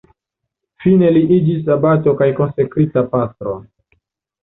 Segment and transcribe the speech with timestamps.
[0.85, 3.59] Fine li iĝis abato kaj konsekrita pastro.